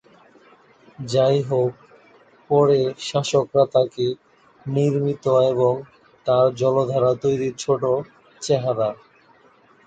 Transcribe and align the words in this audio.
যাইহোক, 1.07 1.71
পরে 2.49 2.79
শাসকরা 3.01 3.63
তাকে 3.73 4.05
নির্মিত 4.65 5.25
এবং 5.51 5.73
তার 6.25 6.45
জলাধার 6.55 7.05
তৈরি 7.23 7.49
ছোট 7.59 7.81
চেহারা। 8.41 8.89